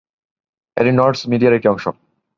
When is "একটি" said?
1.57-1.67